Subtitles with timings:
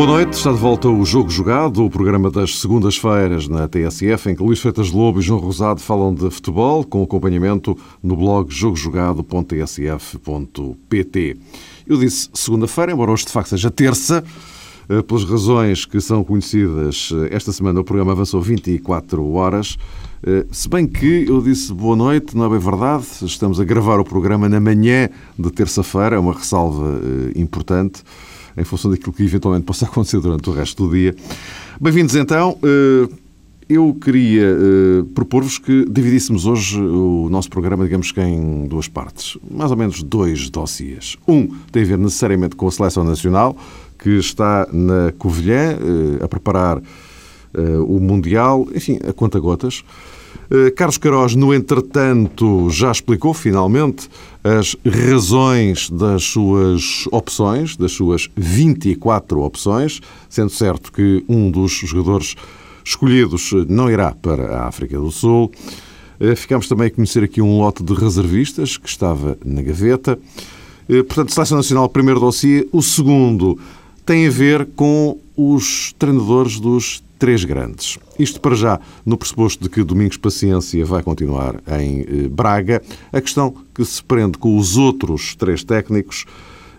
[0.00, 4.34] Boa noite, está de volta o Jogo Jogado, o programa das segundas-feiras na TSF, em
[4.34, 11.36] que Luís Freitas Lobo e João Rosado falam de futebol, com acompanhamento no blog jogojogado.tsf.pt.
[11.86, 14.24] Eu disse segunda-feira, embora hoje de facto seja terça,
[14.88, 19.76] eh, pelas razões que são conhecidas, eh, esta semana o programa avançou 24 horas.
[20.22, 24.00] Eh, se bem que eu disse boa noite, não é bem verdade, estamos a gravar
[24.00, 26.98] o programa na manhã de terça-feira, é uma ressalva
[27.36, 28.02] importante
[28.60, 31.14] em função daquilo que eventualmente possa acontecer durante o resto do dia.
[31.80, 32.58] Bem-vindos então.
[32.62, 33.08] Eh,
[33.68, 39.38] eu queria eh, propor-vos que dividíssemos hoje o nosso programa, digamos que em duas partes.
[39.48, 41.16] Mais ou menos dois dossiês.
[41.26, 43.56] Um tem a ver necessariamente com a Seleção Nacional,
[43.96, 46.82] que está na Covilhã eh, a preparar
[47.86, 49.82] o Mundial, enfim, a conta gotas.
[50.52, 54.08] Eh, Carlos Queiroz, no entretanto, já explicou finalmente
[54.42, 62.34] as razões das suas opções, das suas 24 opções, sendo certo que um dos jogadores
[62.84, 65.52] escolhidos não irá para a África do Sul.
[66.18, 70.18] Eh, ficamos também a conhecer aqui um lote de reservistas que estava na gaveta.
[70.88, 72.66] Eh, portanto, Seleção Nacional, primeiro dossiê.
[72.72, 73.56] O segundo
[74.04, 77.98] tem a ver com os treinadores dos três grandes.
[78.18, 82.82] Isto para já, no pressuposto de que Domingos Paciência vai continuar em eh, Braga.
[83.12, 86.24] A questão que se prende com os outros três técnicos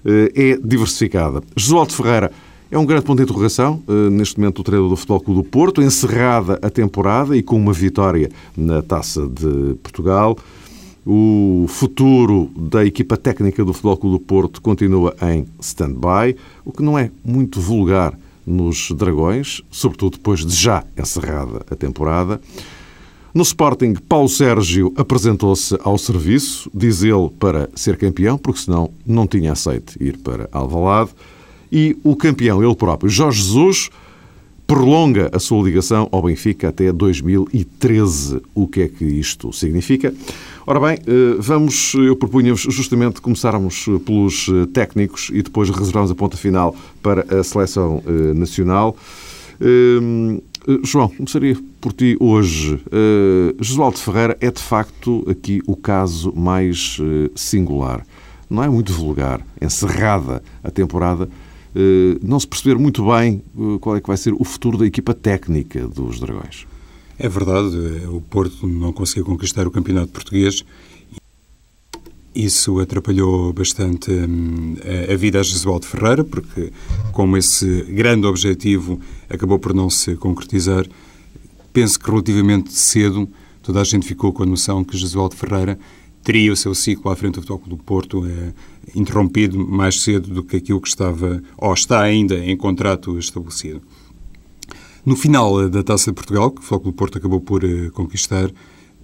[0.04, 1.44] eh, é diversificada.
[1.56, 2.32] Josualdo Ferreira
[2.72, 5.48] é um grande ponto de interrogação, eh, neste momento o treinador do Futebol Clube do
[5.48, 10.36] Porto, encerrada a temporada e com uma vitória na Taça de Portugal.
[11.06, 16.82] O futuro da equipa técnica do Futebol Clube do Porto continua em stand-by, o que
[16.82, 22.42] não é muito vulgar nos Dragões, sobretudo depois de já encerrada a temporada.
[23.34, 29.26] No Sporting, Paulo Sérgio apresentou-se ao serviço, diz ele, para ser campeão, porque senão não
[29.26, 31.12] tinha aceito ir para Alvalade.
[31.72, 33.90] E o campeão, ele próprio, Jorge Jesus,
[34.72, 38.42] prolonga a sua ligação ao Benfica até 2013.
[38.56, 40.14] O que é que isto significa?
[40.66, 46.16] Ora bem, eh, vamos, eu propunha-vos justamente começarmos pelos eh, técnicos e depois reservarmos a
[46.16, 46.74] ponta final
[47.04, 48.96] para a seleção eh, nacional.
[50.84, 52.80] João, começaria por ti hoje.
[53.60, 56.98] Josualdo Ferreira é de facto aqui o caso mais
[57.36, 58.04] singular.
[58.50, 61.30] Não é muito vulgar, encerrada a temporada,
[62.22, 63.42] não se perceber muito bem
[63.80, 66.68] qual é que vai ser o futuro da equipa técnica dos Dragões.
[67.18, 67.78] É verdade,
[68.08, 70.66] o Porto não conseguiu conquistar o campeonato português.
[72.34, 74.76] Isso atrapalhou bastante hum,
[75.12, 76.72] a vida a Jesualdo Ferreira, porque,
[77.12, 79.00] como esse grande objetivo
[79.30, 80.88] acabou por não se concretizar,
[81.74, 83.30] penso que relativamente cedo
[83.62, 85.78] toda a gente ficou com a noção que Jesualdo Ferreira
[86.24, 88.54] teria o seu ciclo à frente do Futebol do Porto é,
[88.96, 93.82] interrompido mais cedo do que aquilo que estava, ou está ainda em contrato estabelecido.
[95.06, 98.52] No final da Taça de Portugal, que o Futebol do Porto acabou por uh, conquistar,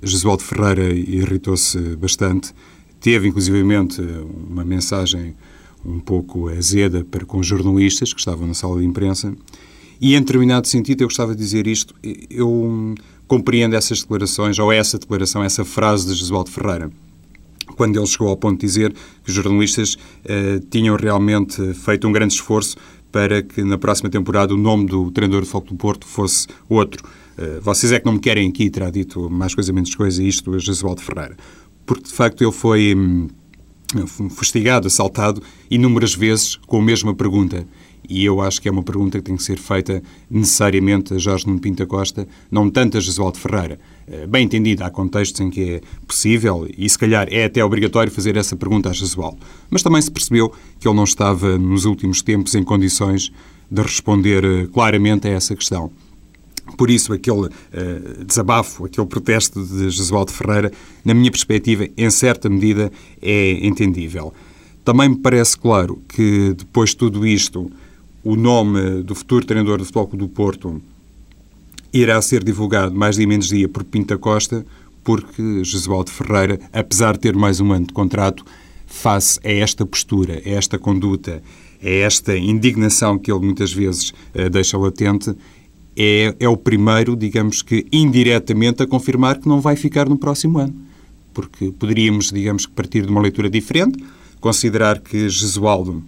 [0.02, 2.54] Jesualdo Ferreira irritou-se bastante.
[3.00, 4.00] Teve, inclusivamente,
[4.48, 5.36] uma mensagem
[5.84, 9.36] um pouco azeda para com os jornalistas que estavam na sala de imprensa.
[10.00, 11.96] E, em determinado sentido, eu gostava de dizer isto.
[12.30, 12.94] Eu
[13.28, 16.92] compreendo essas declarações, ou essa declaração, essa frase de Jesualdo Ferreira
[17.76, 22.12] quando ele chegou ao ponto de dizer que os jornalistas uh, tinham realmente feito um
[22.12, 22.78] grande esforço
[23.12, 27.04] para que na próxima temporada o nome do treinador do Foco do Porto fosse outro.
[27.38, 30.54] Uh, vocês é que não me querem aqui, terá dito mais coisa menos coisa isto
[30.54, 31.38] a Jesualdo Ferreira.
[31.86, 33.28] Porque, de facto, ele foi hum,
[34.30, 37.66] fustigado, assaltado inúmeras vezes com a mesma pergunta.
[38.10, 41.46] E eu acho que é uma pergunta que tem que ser feita necessariamente a Jorge
[41.48, 43.80] Nuno Pinta Costa, não tanto a Jesualdo Ferreira.
[44.08, 48.12] Eh, bem entendido, há contextos em que é possível e, se calhar, é até obrigatório
[48.12, 49.38] fazer essa pergunta a Jesualdo.
[49.70, 53.32] Mas também se percebeu que ele não estava, nos últimos tempos, em condições
[53.70, 55.92] de responder eh, claramente a essa questão.
[56.76, 60.72] Por isso, aquele uh, desabafo, aquele protesto de Jesualdo Ferreira,
[61.04, 62.92] na minha perspectiva, em certa medida,
[63.22, 64.34] é entendível.
[64.84, 67.72] Também me parece claro que, depois de tudo isto,
[68.28, 70.82] o nome do futuro treinador do Futebol do Porto
[71.94, 74.66] irá ser divulgado mais dia menos dia por Pinta Costa,
[75.02, 78.44] porque Jesualdo Ferreira, apesar de ter mais um ano de contrato,
[78.86, 81.42] face a esta postura, a esta conduta,
[81.82, 85.34] a esta indignação que ele muitas vezes uh, deixa latente,
[85.96, 90.60] é, é o primeiro, digamos que indiretamente, a confirmar que não vai ficar no próximo
[90.60, 90.76] ano.
[91.34, 94.04] Porque poderíamos, digamos que, partir de uma leitura diferente,
[94.42, 96.04] considerar que Jesualdo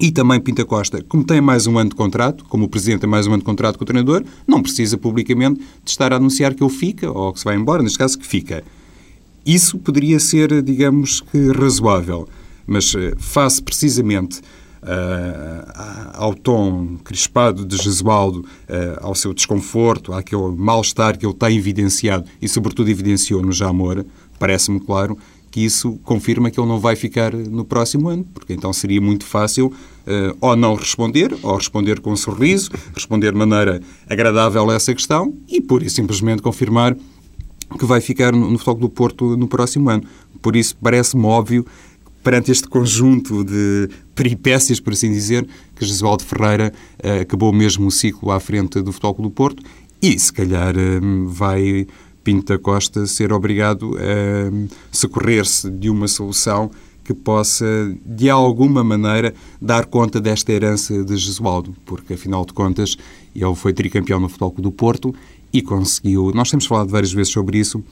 [0.00, 3.10] e também Pinta Costa, como tem mais um ano de contrato, como o Presidente tem
[3.10, 6.54] mais um ano de contrato com o treinador, não precisa publicamente de estar a anunciar
[6.54, 8.64] que ele fica ou que se vai embora, neste caso que fica.
[9.44, 12.28] Isso poderia ser, digamos que, razoável,
[12.66, 14.40] mas eh, face precisamente
[14.82, 21.50] uh, ao tom crispado de Gesualdo, uh, ao seu desconforto, àquele mal-estar que ele está
[21.50, 24.04] evidenciado e, sobretudo, evidenciou no Jamor,
[24.38, 25.16] parece-me claro
[25.52, 29.26] que isso confirma que ele não vai ficar no próximo ano, porque então seria muito
[29.26, 34.74] fácil uh, ou não responder, ou responder com um sorriso, responder de maneira agradável a
[34.74, 36.96] essa questão e, pura e simplesmente, confirmar
[37.78, 40.02] que vai ficar no, no Futebol do Porto no próximo ano.
[40.40, 41.66] Por isso, parece-me óbvio
[42.22, 45.46] perante este conjunto de peripécias, por assim dizer,
[45.76, 46.72] que Jesualdo Ferreira
[47.04, 49.62] uh, acabou mesmo o ciclo à frente do Futebol do Porto
[50.00, 51.86] e, se calhar, uh, vai
[52.22, 56.70] Pinto da Costa ser obrigado a socorrer-se de uma solução
[57.04, 57.66] que possa,
[58.06, 62.96] de alguma maneira, dar conta desta herança de Jesualdo, porque, afinal de contas,
[63.34, 65.14] ele foi tricampeão no Futebol do Porto
[65.52, 67.82] e conseguiu, nós temos falado várias vezes sobre isso,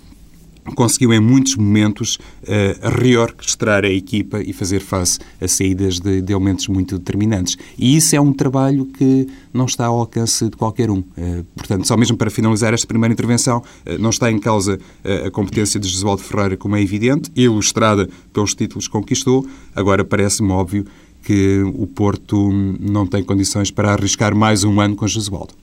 [0.74, 6.32] conseguiu em muitos momentos uh, reorquestrar a equipa e fazer face a saídas de, de,
[6.32, 7.56] elementos muito determinantes.
[7.78, 10.98] E isso é um trabalho que não está ao alcance de qualquer um.
[10.98, 14.78] Uh, portanto, só mesmo para finalizar esta primeira intervenção, uh, não está em causa
[15.26, 19.46] a competência de Josualdo Ferreira, como é evidente, ilustrada pelos títulos que conquistou.
[19.74, 20.84] Agora parece-me óbvio
[21.22, 25.54] que o Porto não tem condições para arriscar mais um ano com Josualdo.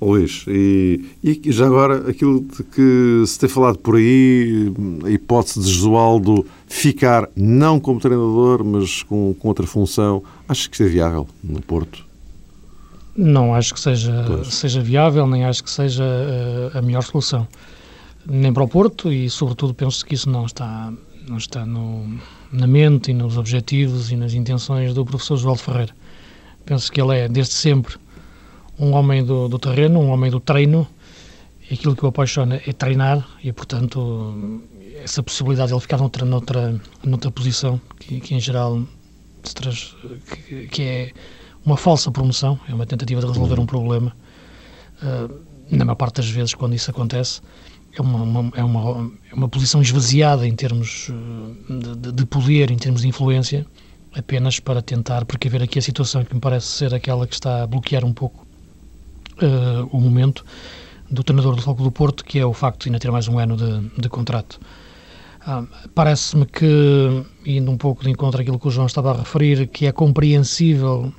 [0.00, 4.72] Luís, e, e, já agora aquilo que se tem falado por aí,
[5.04, 10.76] a hipótese de Josualdo ficar não como treinador, mas com, com outra função, acho que
[10.76, 12.06] isto é viável no Porto?
[13.16, 17.48] Não acho que seja, seja viável, nem acho que seja uh, a melhor solução.
[18.24, 20.92] Nem para o Porto e, sobretudo, penso que isso não está,
[21.26, 22.06] não está no,
[22.52, 25.92] na mente e nos objetivos e nas intenções do professor João Ferreira.
[26.64, 27.96] Penso que ele é, desde sempre,
[28.78, 30.86] um homem do, do terreno, um homem do treino,
[31.70, 34.62] e aquilo que o apaixona é treinar, e portanto
[35.02, 38.82] essa possibilidade de ele ficar noutra, noutra, noutra posição, que, que em geral
[39.54, 39.94] traz,
[40.46, 41.12] que, que, é
[41.64, 44.14] uma falsa promoção, é uma tentativa de resolver um problema,
[45.02, 45.40] uh,
[45.70, 47.40] na maior parte das vezes quando isso acontece,
[47.96, 52.70] é uma, uma, é uma, é uma posição esvaziada em termos ah, de, de, poder,
[52.70, 53.66] em termos de influência,
[54.14, 57.66] apenas para tentar precaver aqui a situação que me parece ser aquela que está a
[57.66, 58.47] bloquear um pouco
[59.42, 60.44] uh, o momento
[61.10, 63.38] do treinador do Foco do Porto, que é o facto de ainda ter mais um
[63.38, 64.60] ano de, de contrato.
[65.46, 69.66] Uh, Parece-me que, indo um pouco de encontro àquilo que o João estava a referir,
[69.68, 71.12] que é compreensível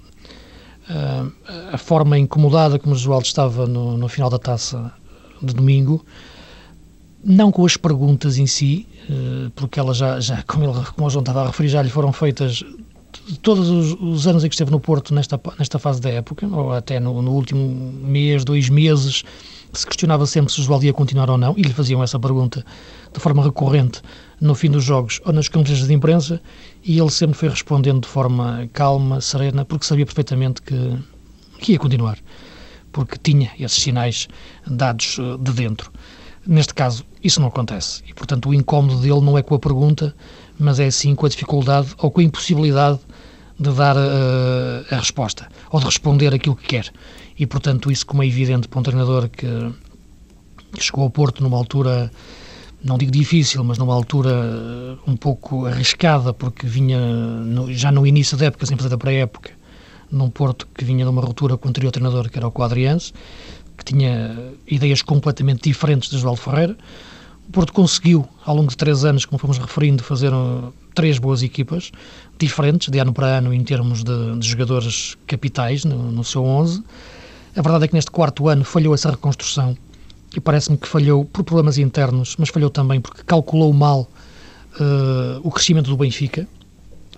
[0.90, 1.32] uh,
[1.72, 4.92] a forma incomodada como o João estava no, no, final da taça
[5.42, 6.06] de domingo,
[7.24, 11.10] não com as perguntas em si, uh, porque elas já, já como, ele, como o
[11.10, 12.64] João estava a referir, já lhe foram feitas
[13.38, 16.72] todos os, os, anos em que esteve no Porto nesta, nesta fase da época, ou
[16.72, 19.24] até no, no último mês, dois meses,
[19.72, 22.66] se questionava sempre se o Josualdo ia continuar ou não, e lhe faziam essa pergunta
[23.14, 24.02] de forma recorrente
[24.42, 26.42] no fim dos jogos ou nas conferências de imprensa,
[26.84, 30.98] e ele sempre foi respondendo de forma calma, serena, porque sabia perfeitamente que,
[31.60, 32.18] que ia continuar,
[32.92, 34.28] porque tinha esses sinais
[34.66, 35.92] dados eh, de dentro.
[36.48, 40.16] Neste caso, isso não acontece, e portanto o incómodo dele não é com a pergunta,
[40.58, 43.00] mas é sim com a dificuldade ou com a impossibilidade
[43.60, 46.92] de dar uh, a resposta ou de responder aquilo que quer.
[47.38, 49.48] E, portanto, isso, como é evidente para um treinador que,
[50.74, 52.12] que chegou ao Porto numa altura,
[52.84, 58.08] não digo difícil, mas numa altura uh, um pouco arriscada, porque vinha no, já no
[58.08, 59.52] início da época, sem fazer da pré-época,
[60.10, 63.14] num Porto que vinha de uma ruptura com o anterior treinador, que era o Quadriense,
[63.78, 66.78] que tinha ideias completamente diferentes de João Ferreira.
[67.48, 71.44] O Porto conseguiu, ao longo de três anos, como fomos referindo, fazer uh, três boas
[71.44, 71.92] equipas,
[72.38, 76.84] diferentes, de ano para ano, em termos de, de jogadores capitais no, no, seu 11.
[77.56, 79.78] A verdade é que neste quarto ano falhou essa reconstrução
[80.36, 84.08] e parece-me que falhou por problemas internos, mas falhou também porque calculou mal
[84.80, 86.48] uh, o crescimento do Benfica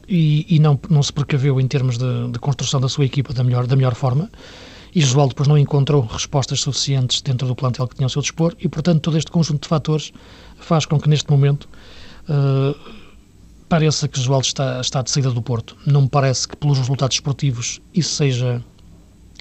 [0.07, 3.43] e, e, não, não se precaveu em termos de, de construção da sua equipa da
[3.43, 4.29] melhor, da melhor forma
[4.93, 8.55] e Josualdo depois não encontrou respostas suficientes dentro do plantel que tinha ao seu dispor
[8.59, 10.11] e, portanto, todo este conjunto de fatores
[10.57, 11.67] faz com que neste momento
[12.29, 12.77] uh,
[13.71, 15.77] pareça que Josualdo está, está de saída do Porto.
[15.85, 18.61] Não me parece que pelos resultados esportivos isso seja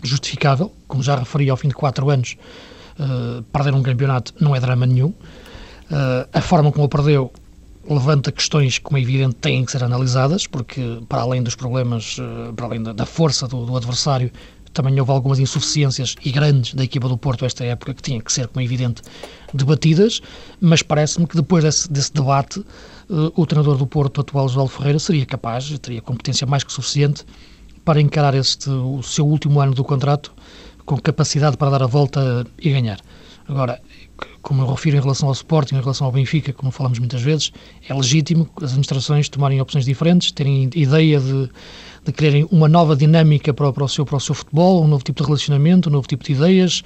[0.05, 2.37] justificável, como já referi ao fim de quatro anos,
[3.01, 5.09] uh, perder um campeonato não é drama nenhum.
[5.09, 7.33] Uh, a forma como o perdeu
[7.89, 12.17] levanta questões, como é evidente, têm que ser analisadas, porque para além dos problemas,
[12.55, 14.31] para além da, da força do, do, adversário,
[14.73, 18.33] também houve algumas insuficiências e grandes da equipa do Porto esta época que tinham que
[18.33, 19.03] ser, como é evidente,
[19.53, 20.23] debatidas,
[20.61, 22.65] mas parece-me que depois desse, desse debate uh,
[23.35, 27.25] o treinador do Porto, atual João Ferreira, seria capaz, teria competência mais que suficiente
[27.85, 30.33] para encarar este, o seu último ano do contrato
[30.85, 33.01] com capacidade para dar a volta e ganhar.
[33.49, 33.81] Agora,
[34.43, 37.53] como eu refiro em relação ao Sporting, em relação ao Benfica, como falamos muitas vezes,
[37.89, 41.51] é legítimo as administrações tomarem opções diferentes, terem ideia de,
[42.05, 45.03] de quererem uma nova dinâmica para, para, o seu, para o seu futebol, um novo
[45.03, 46.85] tipo de relacionamento, um novo tipo de ideias,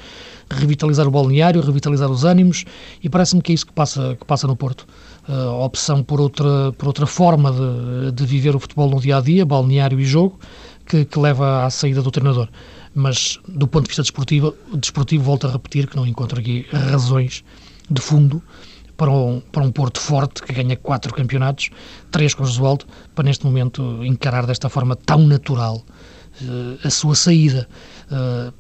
[0.51, 2.65] revitalizar o balneário, revitalizar os ânimos,
[3.03, 4.87] e parece-me que é isso que passa, que passa no Porto.
[5.27, 9.21] A opção por outra, por outra forma de, de viver o futebol no dia a
[9.21, 10.39] dia, balneário e jogo,
[10.87, 12.49] que, que leva à saída do treinador
[12.95, 17.45] mas do ponto de vista desportivo, desportivo volto a repetir que não encontro aqui razões
[17.91, 18.41] de fundo
[18.97, 21.71] para um, para um Porto forte que ganha quatro campeonatos,
[22.13, 25.85] três com o Josualdo, para neste momento encarar desta forma tão natural
[26.43, 27.69] uh, a sua saída.
[28.07, 28.55] Uh,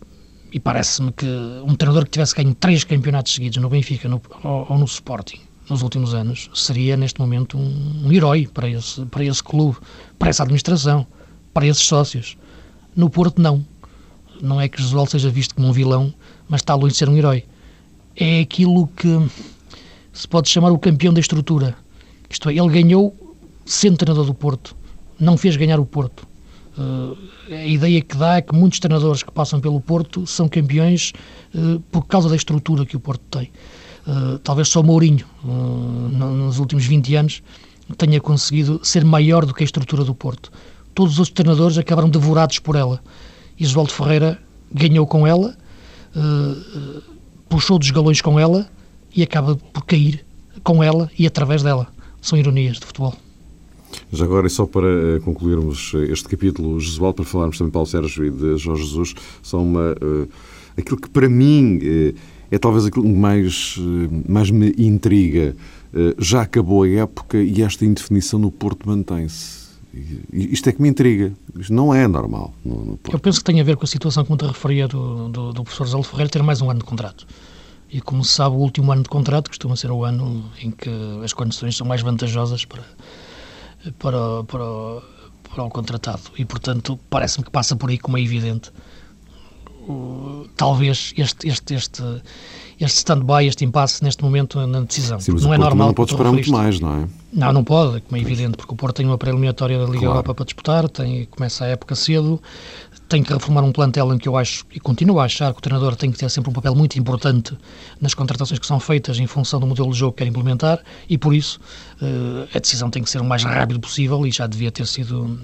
[0.52, 1.26] e parece-me que
[1.64, 5.40] um treinador que tivesse ganho três campeonatos seguidos no Benfica no, ou, ou, no Sporting
[5.68, 9.78] nos últimos anos seria neste momento um, um herói para esse, para esse clube,
[10.18, 11.06] para essa administração,
[11.52, 12.36] para esses sócios.
[12.94, 13.64] No Porto, não
[14.40, 16.12] não é que Josualdo seja visto como um vilão,
[16.48, 17.44] mas está longe de ser um herói.
[18.16, 19.08] É aquilo que
[20.12, 21.76] se pode chamar o campeão da estrutura.
[22.28, 23.14] Isto é, ele ganhou
[23.64, 24.76] sendo treinador do Porto,
[25.18, 26.26] não fez ganhar o Porto.
[26.76, 27.16] Uh,
[27.48, 31.12] a ideia que dá é que muitos treinadores que passam pelo Porto são campeões
[31.54, 33.50] uh, por causa da estrutura que o Porto tem.
[34.06, 37.42] Uh, talvez só Mourinho, nos últimos 20 anos,
[37.96, 40.52] tenha conseguido ser maior do que a estrutura do Porto.
[40.94, 43.00] Todos os outros treinadores acabaram devorados por ela.
[43.58, 44.38] Isvaldo Ferreira
[44.72, 45.56] ganhou com ela,
[46.14, 47.02] uh,
[47.48, 48.68] puxou dos galões com ela
[49.14, 50.24] e acaba por cair
[50.62, 51.88] com ela e através dela.
[52.20, 53.14] São ironias de futebol.
[54.12, 57.86] Já agora, e só para eh, concluirmos este capítulo, Jesualdo, para falarmos também de Paulo
[57.86, 60.28] Sérgio e de Jorge Jesus, são uma, uh,
[60.76, 62.14] aquilo que para mim uh,
[62.50, 63.76] é talvez aquilo que mais,
[64.28, 65.54] mais me intriga.
[66.18, 69.64] já acabou a época e esta indefinição no Porto mantém-se
[70.32, 71.32] isto é que me intriga.
[71.56, 72.52] Isto não é normal.
[72.64, 75.28] No, no Eu penso que tem a ver com a situação, como te referia, do,
[75.28, 77.26] do, do professor Zé Ferreira ter mais um ano de contrato.
[77.90, 80.90] E como se sabe, o último ano de contrato costuma ser o ano em que
[81.22, 82.82] as condições são mais vantajosas para,
[83.98, 85.02] para, para,
[85.54, 86.22] para o contratado.
[86.36, 88.72] E, portanto, parece-me que passa por aí como é evidente.
[89.86, 92.02] O, talvez este, este, este,
[92.80, 95.20] este stand-by, este impasse neste momento na decisão.
[95.20, 95.88] Sim, não é normal.
[95.88, 97.08] Não pode esperar muito mais, não é?
[97.32, 100.12] Não, não pode, como é evidente, porque o Porto tem uma pré-eliminatória da Liga claro.
[100.12, 102.40] Europa para disputar, tem, começa a época cedo,
[103.08, 105.62] tem que reformar um plantel em que eu acho, e continuo a achar, que o
[105.62, 107.56] treinador tem que ter sempre um papel muito importante
[108.00, 111.18] nas contratações que são feitas em função do modelo de jogo que quer implementar, e
[111.18, 111.58] por isso
[112.00, 115.38] uh, a decisão tem que ser o mais rápido possível e já devia ter sido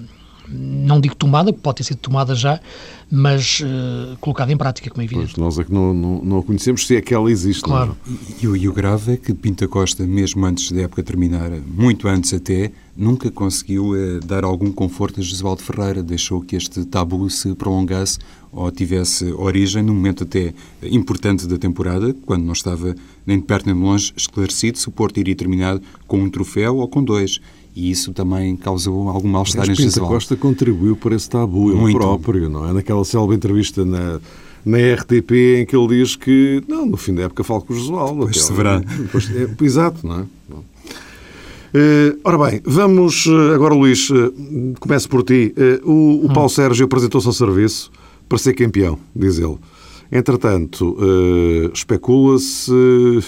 [0.47, 2.59] não digo tomada, pode ter sido tomada já,
[3.09, 5.33] mas uh, colocada em prática, como é evidente.
[5.35, 7.63] Pois, nós é que não, não, não, a conhecemos, se é que ela existe.
[7.63, 7.67] É?
[7.67, 7.97] Claro.
[8.41, 12.33] E, e, o grave é que Pinta Costa, mesmo antes da época terminar, muito antes
[12.33, 17.53] até, nunca conseguiu uh, dar algum conforto a Jesualdo Ferreira, deixou que este tabu se
[17.55, 18.19] prolongasse
[18.51, 22.95] ou tivesse origem num momento até importante da temporada, quando não estava
[23.25, 26.77] nem de perto nem de longe esclarecido se o Porto iria terminar com um troféu
[26.77, 27.39] ou com dois
[27.75, 32.49] e isso também causou algum mal-estar em Pinto Costa contribuiu para esse tabu, ele próprio,
[32.49, 32.73] não é?
[32.73, 34.19] Naquela célebre entrevista na,
[34.65, 37.75] na RTP em que ele diz que, não, no fim da época falo com o
[37.75, 38.15] Josual.
[38.15, 38.79] Pois se verá.
[38.79, 40.25] Depois, é, exato, não é?
[41.73, 44.33] Uh, ora bem, vamos uh, agora, Luís, uh,
[44.77, 45.53] começo por ti.
[45.85, 46.49] o, o Paulo hum.
[46.49, 47.89] Sérgio apresentou-se ao serviço
[48.27, 49.57] para ser campeão, diz ele.
[50.11, 50.97] Entretanto,
[51.73, 52.69] especula-se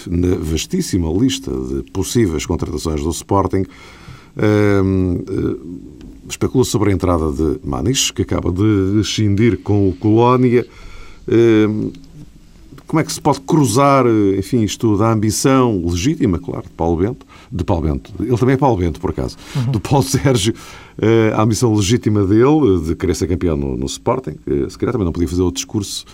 [0.06, 3.64] na vastíssima lista de possíveis contratações do Sporting
[6.28, 10.66] especula sobre a entrada de Manis, que acaba de rescindir com o Colónia.
[12.88, 14.06] como é que se pode cruzar,
[14.38, 18.58] enfim, isto da ambição legítima, claro, de Paulo Bento, de Paulo Bento, ele também é
[18.58, 19.72] Paulo Bento, por acaso, uhum.
[19.72, 24.36] do Paulo Sérgio, uh, a ambição legítima dele de querer ser campeão no, no Sporting,
[24.70, 26.06] se calhar também não podia fazer o discurso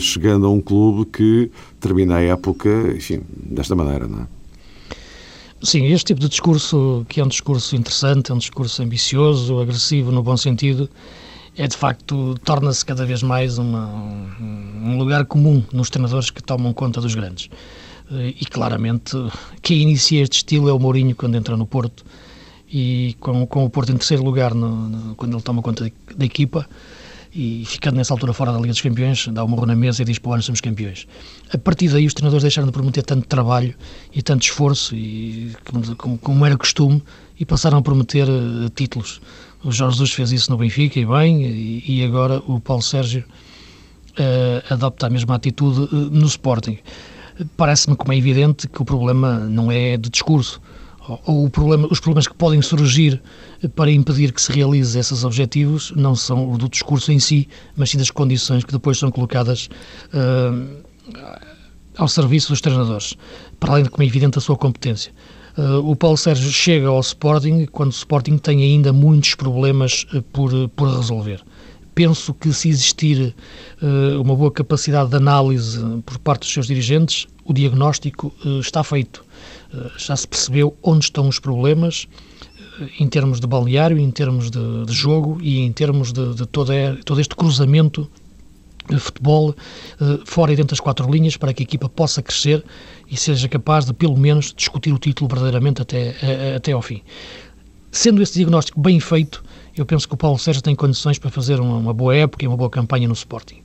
[0.00, 4.26] chegando a um clube que termina a época, enfim, desta maneira, não é?
[5.62, 10.12] Sim, este tipo de discurso, que é um discurso interessante, é um discurso ambicioso, agressivo
[10.12, 10.88] no bom sentido,
[11.56, 16.74] é de facto, torna-se cada vez mais uma, um lugar comum nos treinadores que tomam
[16.74, 17.48] conta dos grandes.
[18.10, 19.16] Eh, e claramente,
[19.62, 22.04] quem inicia este estilo é o Mourinho quando entra no Porto,
[22.70, 26.24] e com, com o Porto em terceiro lugar no, no, quando ele toma conta da
[26.24, 26.68] equipa,
[27.36, 30.06] e ficando nessa altura fora da Liga dos Campeões, dá uma murro na mesa e
[30.06, 31.06] diz para o ano somos campeões.
[31.52, 33.74] A partir daí os treinadores deixaram de prometer tanto trabalho
[34.14, 35.54] e tanto esforço, e,
[35.98, 37.02] como, como era costume,
[37.38, 39.20] e passaram a prometer uh, títulos.
[39.62, 43.22] O Jorge Jesus fez isso no Benfica e bem, e, e agora o Paulo Sérgio
[44.18, 46.78] uh, adopta a mesma atitude uh, no Sporting.
[47.54, 50.58] Parece-me, como é evidente, que o problema não é de discurso,
[51.24, 53.20] ou problema, os problemas que podem surgir
[53.74, 57.98] para impedir que se realize esses objetivos não são do discurso em si, mas sim
[57.98, 59.68] das condições que depois são colocadas
[60.12, 60.84] uh,
[61.96, 63.14] ao serviço dos treinadores,
[63.58, 65.12] para além de, como é evidente, a sua competência.
[65.56, 70.20] Uh, o Paulo Sérgio chega ao Sporting quando o Sporting tem ainda muitos problemas uh,
[70.22, 71.42] por, por resolver.
[71.94, 73.34] Penso que se existir
[73.80, 79.24] uh, uma boa capacidade de análise por parte dos seus dirigentes, o diagnóstico está feito.
[79.96, 82.06] Já se percebeu onde estão os problemas,
[82.98, 86.72] em termos de balneário, em termos de, de jogo e em termos de, de todo,
[87.04, 88.08] todo este cruzamento
[88.88, 92.64] de futebol uh, fora e dentro das quatro linhas para que a equipa possa crescer
[93.10, 96.14] e seja capaz de, pelo menos, discutir o título verdadeiramente até,
[96.54, 97.02] até ao fim.
[97.90, 99.42] Sendo esse diagnóstico bem feito,
[99.76, 102.48] eu penso que o Paulo Sérgio tem condições para fazer uma, uma boa época e
[102.48, 103.62] uma boa campanha no Sporting.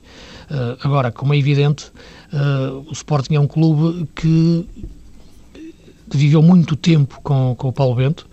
[0.50, 1.86] Uh, agora, como é evidente,
[2.32, 4.66] uh, o Sporting é um clube que
[6.16, 8.26] viveu muito tempo com, com o Paulo Bento,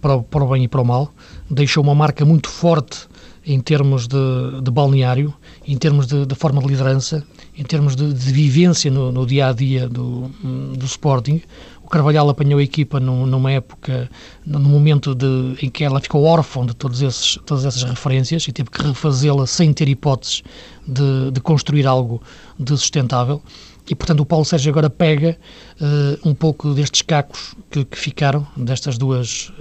[0.00, 1.12] para, para o bem e para o mal,
[1.50, 3.08] deixou uma marca muito forte
[3.46, 5.32] em termos de, de balneário,
[5.66, 7.24] em termos de, de, forma de liderança,
[7.56, 10.28] em termos de, de vivência no, no, dia a dia do,
[10.76, 11.40] do Sporting.
[11.82, 14.10] O Carvalhal apanhou a equipa num, numa época,
[14.44, 18.52] num momento de, em que ela ficou órfã de todos esses, todas essas referências e
[18.52, 20.42] teve que refazê-la sem ter hipóteses
[20.86, 22.20] de, de construir algo
[22.58, 23.42] de sustentável.
[23.88, 25.36] E, portanto, o Paulo Sérgio agora pega
[25.80, 29.52] uh, um pouco destes cacos que, que ficaram, destas duas.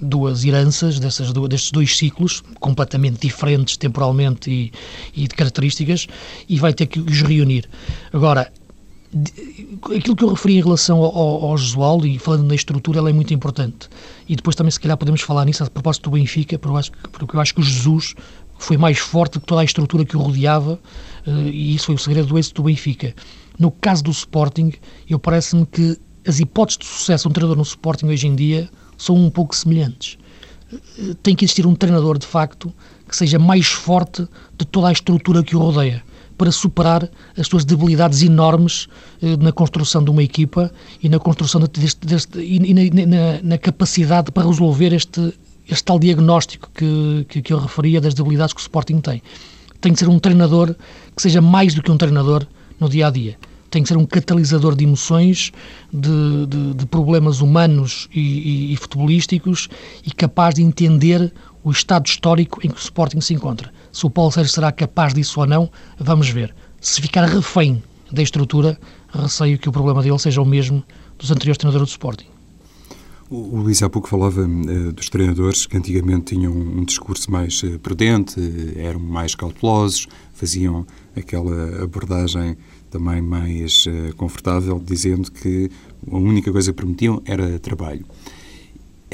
[0.00, 4.72] Duas heranças, dessas, destes dois ciclos, completamente diferentes temporalmente e,
[5.14, 6.08] e de características,
[6.46, 7.66] e vai ter que os reunir.
[8.12, 8.52] Agora,
[9.96, 13.12] aquilo que eu referi em relação ao, ao Josualdo e falando na estrutura, ela é
[13.12, 13.88] muito importante.
[14.28, 16.92] E depois também, se calhar, podemos falar nisso a propósito do Benfica, porque eu acho,
[17.12, 18.14] porque eu acho que o Jesus
[18.64, 20.80] foi mais forte que toda a estrutura que o rodeava
[21.26, 23.14] eh, e isso foi o segredo do êxito do Benfica.
[23.58, 24.72] No caso do Sporting,
[25.08, 28.68] eu parece-me que as hipóteses de sucesso de um treinador no Sporting hoje em dia
[28.96, 30.18] são um pouco semelhantes.
[31.22, 32.72] Tem que existir um treinador, de facto,
[33.08, 34.26] que seja mais forte
[34.58, 36.02] de toda a estrutura que o rodeia,
[36.36, 38.88] para superar as suas debilidades enormes
[39.22, 40.72] eh, na construção de uma equipa
[41.02, 45.32] e na construção deste e na, na, na, capacidade para resolver este,
[45.68, 49.22] este tal diagnóstico que, que, que eu referia das debilidades que o Sporting tem.
[49.80, 50.74] Tem que ser um treinador
[51.14, 52.46] que seja mais do que um treinador
[52.80, 53.36] no dia a dia
[53.74, 55.50] tem que ser um catalisador de emoções,
[55.92, 59.68] de, de, de problemas humanos e, e, e, futebolísticos
[60.06, 61.32] e capaz de entender
[61.64, 63.72] o estado histórico em que o Sporting se encontra.
[63.90, 66.54] Se o Paulo Sérgio será capaz disso ou não, vamos ver.
[66.80, 68.78] Se ficar refém da estrutura,
[69.12, 70.84] receio que o problema dele seja o mesmo
[71.18, 72.33] dos anteriores treinadores do Sporting.
[73.30, 77.78] O Luís há pouco falava uh, dos treinadores que antigamente tinham um discurso mais uh,
[77.78, 82.54] prudente, uh, eram mais cautelosos, faziam aquela abordagem
[82.90, 85.70] também mais uh, confortável, dizendo que
[86.10, 88.04] a única coisa que prometiam era trabalho.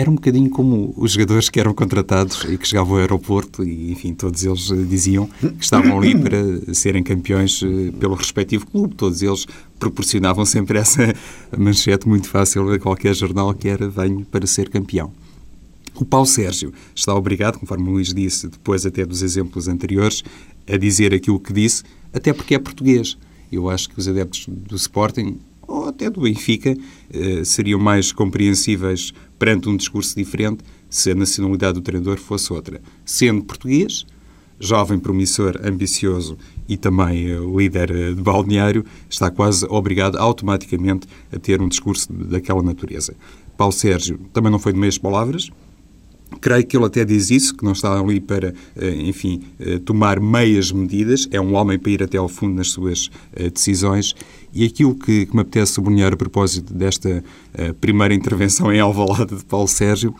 [0.00, 3.92] Era um bocadinho como os jogadores que eram contratados e que chegavam ao aeroporto e,
[3.92, 8.94] enfim, todos eles eh, diziam que estavam ali para serem campeões eh, pelo respectivo clube.
[8.94, 9.44] Todos eles
[9.78, 11.14] proporcionavam sempre essa
[11.54, 15.12] manchete muito fácil a qualquer jornal que era venho para ser campeão.
[15.94, 20.24] O Paulo Sérgio está obrigado, conforme o Luís disse, depois até dos exemplos anteriores,
[20.66, 23.18] a dizer aquilo que disse, até porque é português.
[23.52, 25.36] Eu acho que os adeptos do Sporting
[25.68, 26.74] ou até do Benfica
[27.12, 32.78] eh, seriam mais compreensíveis perante um discurso diferente se a nacionalidade do treinador fosse outra.
[33.06, 34.04] Sendo português,
[34.58, 36.36] jovem, promissor, ambicioso
[36.68, 42.12] e também eh, líder eh, de balneário, está quase obrigado automaticamente a ter um discurso
[42.12, 43.14] daquela natureza.
[43.56, 45.50] Paulo Sérgio também não foi de meias palavras,
[46.40, 50.20] Creio que ele até diz isso, que não está ali para, eh, enfim, eh, tomar
[50.20, 54.14] meias medidas, é um homem para ir até ao fundo nas suas eh, decisões.
[54.52, 57.22] E aquilo que, que me apetece sublinhar a propósito desta
[57.80, 60.12] primeira intervenção em Alvalade de Paulo Sérgio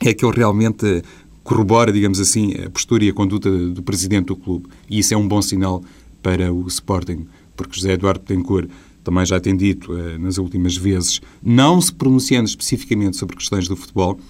[0.00, 1.02] é que ele realmente
[1.42, 4.68] corrobora, digamos assim, a postura e a conduta do presidente do clube.
[4.88, 5.82] E isso é um bom sinal
[6.22, 8.68] para o Sporting, porque José Eduardo Betancourt
[9.02, 14.20] também já tem dito nas últimas vezes, não se pronunciando especificamente sobre questões do futebol,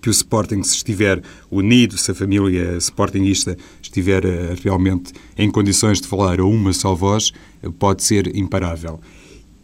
[0.00, 6.00] que o Sporting, se estiver unido, se a família sportingista estiver uh, realmente em condições
[6.00, 9.00] de falar a uma só voz, uh, pode ser imparável.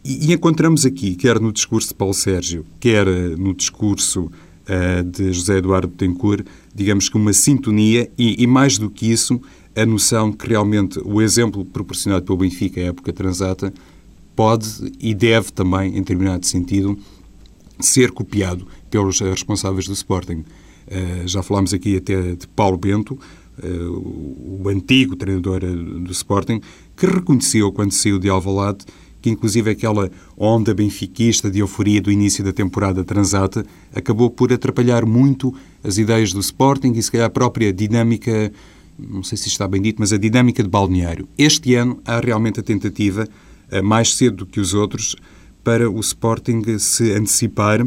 [0.04, 4.30] E, e, encontramos aqui, quer no discurso de Paulo Sérgio, quer uh, no discurso
[5.12, 9.40] de José Eduardo Betancourt, digamos que uma sintonia e, e, mais do que isso,
[9.76, 13.72] a noção que realmente o exemplo proporcionado pelo Benfica à época transata
[14.34, 16.98] pode e deve também, em determinado sentido,
[17.78, 20.44] ser copiado pelos responsáveis do Sporting.
[20.86, 23.18] Uh, já falámos aqui até de Paulo Bento,
[23.62, 26.60] uh, o antigo treinador eh, do Sporting,
[26.96, 28.84] que reconheceu quando saiu de Alvalade
[29.20, 35.04] que inclusive aquela onda benfiquista de euforia do início da temporada transata acabou por atrapalhar
[35.04, 38.52] muito as ideias do Sporting e se calhar a própria dinâmica,
[38.96, 41.26] não sei se está bem dito, mas a dinâmica de balneário.
[41.36, 43.26] Este ano há realmente a tentativa
[43.82, 45.16] mais cedo do que os outros,
[45.66, 47.84] para o Sporting se antecipar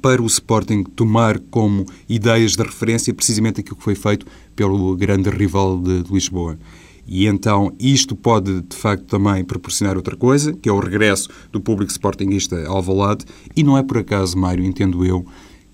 [0.00, 5.30] para o Sporting tomar como ideias de referência precisamente aquilo que foi feito pelo grande
[5.30, 6.58] rival de, Lisboa.
[7.06, 11.60] E então isto pode, de facto, também proporcionar outra coisa, que é o regresso do
[11.60, 13.24] público sportinguista ao Valade.
[13.56, 15.26] E não é por acaso, Mário, entendo eu,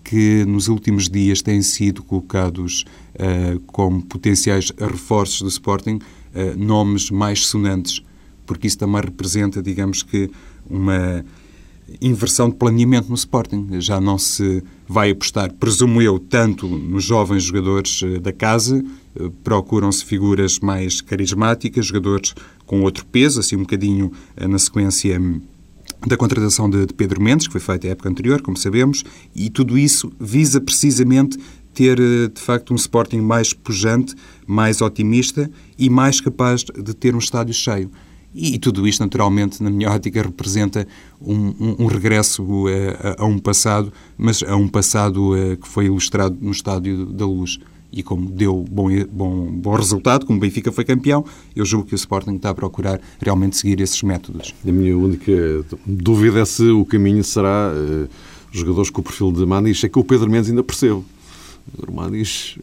[0.03, 7.11] que nos últimos dias têm sido colocados uh, como potenciais reforços do Sporting uh, nomes
[7.11, 8.03] mais sonantes,
[8.47, 10.31] porque isso também representa, digamos que,
[10.69, 11.23] uma
[12.01, 13.81] inversão de planeamento no Sporting.
[13.81, 18.85] Já não se vai apostar, presumo eu, tanto nos jovens jogadores uh, da casa,
[19.43, 22.35] procuram-se figuras mais carismáticas, jogadores
[22.67, 25.41] com outro peso, assim um bocadinho na sequência hum,
[26.07, 29.77] da contratação de, Pedro Mendes, que foi feita à época anterior, como sabemos, e tudo
[29.77, 31.39] isso visa precisamente
[31.75, 34.15] ter, eh, de facto, um Sporting mais pujante,
[34.47, 37.91] mais otimista e mais capaz de ter um estádio cheio.
[38.35, 40.87] E tudo isto, naturalmente, na minha ótica, representa
[41.21, 45.57] um, um, um regresso a, eh, a, a, um passado, mas a um passado eh,
[45.57, 47.59] que foi ilustrado no Estádio da Luz
[47.93, 51.25] e como deu bom, bom, bom resultado, como o Benfica foi campeão,
[51.57, 54.55] eu julgo que o Sporting está a procurar realmente seguir esses métodos.
[54.67, 55.33] A minha única
[55.87, 58.09] dúvida é se o caminho será uh,
[58.53, 61.05] jogadores com o perfil de Manis, é que o Pedro Mendes ainda percebo.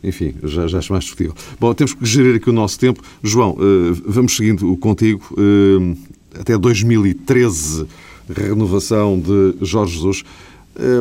[0.04, 1.34] Enfim, já, já mais discutível.
[1.60, 3.02] Bom, temos que gerir aqui o nosso tempo.
[3.24, 5.24] João, uh, vamos seguindo contigo.
[5.32, 5.98] Uh,
[6.40, 7.86] até 2013,
[8.30, 10.24] renovação de Jorge Jesus.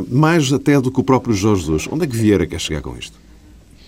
[0.09, 1.89] mais até do que o próprio Jorge Jesus.
[1.91, 3.25] Onde é que Vieira quer chegar com isto?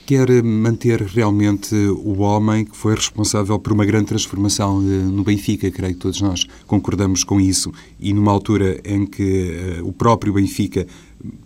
[0.07, 5.68] quer manter realmente o homem que foi responsável por uma grande transformação eh, no Benfica,
[5.68, 10.87] creio que todos nós concordamos com isso, e numa altura em que o próprio Benfica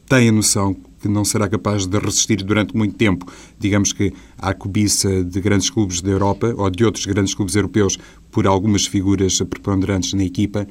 [0.06, 3.26] tem a noção que não será capaz de resistir durante muito tempo,
[3.58, 7.98] digamos que à cobiça de grandes clubes da Europa ou de outros grandes clubes europeus
[8.30, 10.66] por algumas figuras preponderantes na equipa,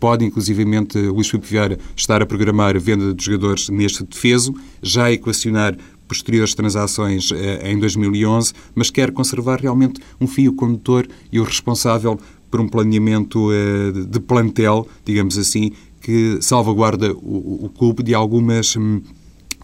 [0.00, 5.10] pode inclusivamente Luís Filipe Vieira estar a programar a venda de jogadores neste defeso, já
[5.10, 11.42] equacionar posteriores transações eh, em 2011, mas quer conservar realmente um fio condutor e o
[11.42, 12.18] responsável
[12.50, 18.76] por um planeamento eh, de plantel, digamos assim, que salvaguarda o, o clube de algumas
[18.76, 19.00] hum,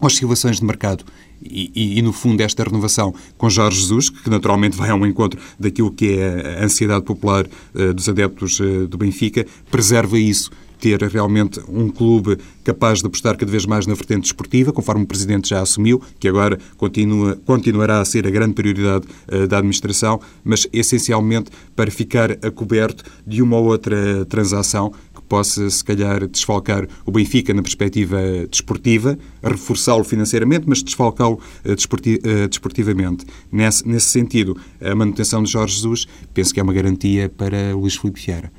[0.01, 1.05] oscilações de mercado.
[1.43, 5.39] E, e, e, no fundo, esta renovação com Jorge Jesus, que naturalmente vai ao encontro
[5.59, 10.99] daquilo que é a ansiedade popular uh, dos adeptos uh, do Benfica, preserva isso ter
[11.03, 15.47] realmente um clube capaz de apostar cada vez mais na vertente desportiva, conforme o Presidente
[15.47, 20.67] já assumiu, que agora continua, continuará a ser a grande prioridade uh, da administração, mas
[20.73, 24.91] essencialmente para ficar a coberto de uma ou outra transação
[25.31, 32.15] possa, se calhar, desfalcar o Benfica na perspectiva desportiva, reforçá-lo financeiramente, mas desfalcá-lo uh, desporti
[32.15, 33.25] uh, desportivamente.
[33.49, 37.95] Nesse, nesse sentido, a manutenção de Jorge Jesus penso que é uma garantia para Luís
[37.95, 38.51] Filipe Vieira.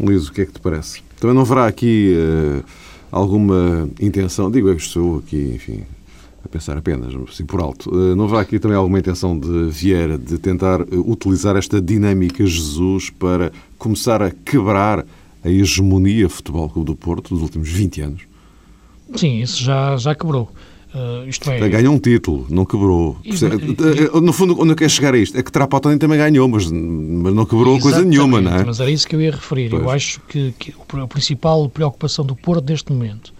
[0.00, 1.00] Luís, o que é que te parece?
[1.20, 2.64] Também não haverá aqui uh,
[3.12, 5.84] alguma intenção, digo eu que estou aqui, enfim,
[6.44, 10.18] a pensar apenas, assim por alto, uh, não haverá aqui também alguma intenção de Vieira
[10.18, 15.06] de tentar utilizar esta dinâmica Jesus para começar a quebrar
[15.44, 18.22] a hegemonia Futebol Clube do Porto dos últimos 20 anos?
[19.14, 20.50] Sim, isso já, já quebrou.
[20.94, 21.68] Uh, isto é...
[21.68, 23.16] Ganhou um título, não quebrou.
[23.24, 25.38] E, e, no fundo, onde eu quero chegar a isto?
[25.38, 28.64] É que Trapatoni também ganhou, mas, mas não quebrou coisa nenhuma, não é?
[28.64, 29.70] Mas era isso que eu ia referir.
[29.70, 29.82] Pois.
[29.82, 33.32] Eu acho que, que a principal preocupação do Porto neste momento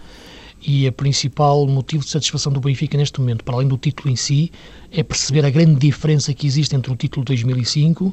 [0.65, 4.15] e a principal motivo de satisfação do Benfica neste momento, para além do título em
[4.15, 4.51] si,
[4.91, 8.11] é perceber a grande diferença que existe entre o título de 2005 uhum.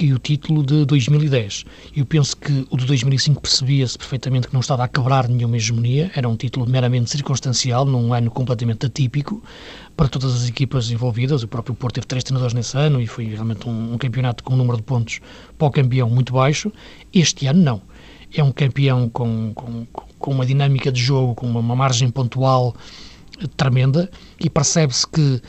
[0.00, 1.64] E o título de 2010.
[1.94, 6.10] Eu penso que o de 2005 percebia-se perfeitamente que não estava a quebrar nenhuma hegemonia,
[6.14, 9.42] era um título meramente circunstancial, num ano completamente atípico
[9.96, 11.42] para todas as equipas envolvidas.
[11.42, 14.54] O próprio Porto teve três treinadores nesse ano e foi realmente um, um campeonato com
[14.54, 15.20] um número de pontos
[15.58, 16.72] para o campeão muito baixo.
[17.12, 17.82] Este ano não
[18.34, 19.86] é um campeão com, com,
[20.18, 22.74] com uma dinâmica de jogo, com uma, uma margem pontual
[23.56, 25.42] tremenda e percebe-se que uh,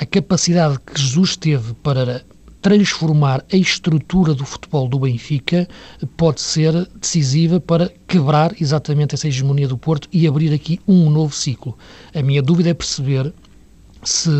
[0.00, 2.24] a capacidade que Jesus teve para
[2.60, 5.68] transformar a estrutura do futebol do Benfica
[6.16, 11.34] pode ser decisiva para quebrar exatamente essa hegemonia do Porto e abrir aqui um novo
[11.34, 11.76] ciclo.
[12.14, 13.32] A minha dúvida é perceber
[14.02, 14.30] se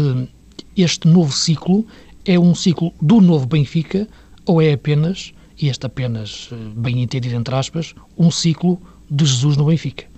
[0.77, 1.87] este novo ciclo
[2.25, 4.07] é um ciclo do novo Benfica
[4.45, 8.81] ou é apenas e este apenas, eh, bem entendido entre aspas, um ciclo
[9.11, 10.10] de Jesus no Benfica.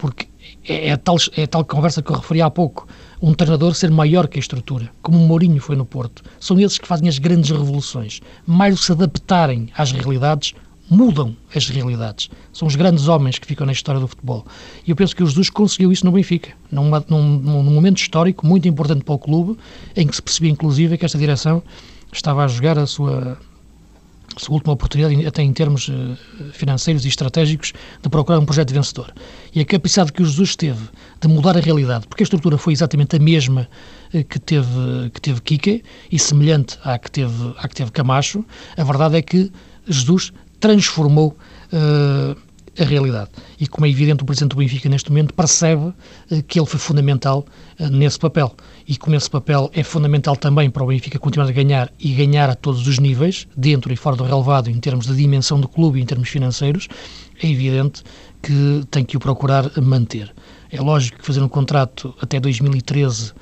[0.00, 0.26] Porque
[0.66, 2.88] é, é, tal, é tal conversa que eu referi há pouco.
[3.20, 6.22] Um treinador ser maior que a estrutura, como o Mourinho foi no Porto.
[6.40, 8.20] São eles que fazem as grandes revoluções.
[8.46, 10.54] Mais do que se adaptarem às realidades,
[10.88, 12.30] mudam as realidades.
[12.50, 14.46] São os grandes homens que ficam na história do futebol.
[14.86, 18.46] E eu penso que o Jesus conseguiu isso no Benfica, num, num, num momento histórico
[18.46, 19.58] muito importante para o clube,
[19.94, 21.62] em que se percebia inclusive que esta direção
[22.10, 23.38] estava a jogar a sua
[24.36, 26.16] sua última oportunidade, até em termos uh,
[26.52, 29.12] financeiros e estratégicos, de procurar um projeto vencedor.
[29.54, 30.88] E a capacidade que o Jesus teve
[31.20, 33.68] de mudar a realidade, porque a estrutura foi exatamente a mesma
[34.14, 38.44] uh, que teve, que teve Kike e semelhante à que teve, à que teve Camacho,
[38.76, 39.50] a verdade é que
[39.86, 41.36] Jesus transformou
[41.72, 42.36] uh,
[42.80, 43.30] a realidade.
[43.58, 45.92] E como é evidente, o Presidente do Benfica, neste momento, percebe
[46.30, 47.44] eh, que ele foi fundamental
[47.78, 48.54] eh, nesse papel.
[48.88, 52.48] E como esse papel é fundamental também para o Benfica continuar a ganhar e ganhar
[52.48, 55.98] a todos os níveis, dentro e fora do relevado, em termos de dimensão do clube
[55.98, 56.88] e em termos financeiros,
[57.42, 58.02] é evidente
[58.42, 60.34] que tem que o procurar manter.
[60.72, 63.34] É lógico que fazer um contrato até 2013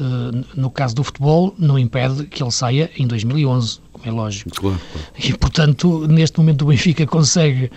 [0.00, 4.50] eh, no caso do futebol, não impede que ele saia em 2011 como é lógico.
[4.50, 5.08] Claro, claro.
[5.18, 7.70] E, portanto, neste momento o Benfica consegue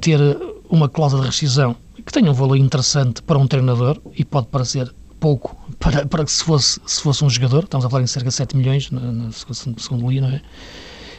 [0.00, 0.20] ter
[0.68, 4.92] uma cláusula de rescisão que tenha um valor interessante para um treinador e pode parecer
[5.18, 8.28] pouco para, para que se fosse, se fosse um jogador, estamos a falar em cerca
[8.28, 10.40] de 7 milhões no segundo dia, não é?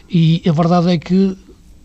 [0.09, 1.37] E a verdade é que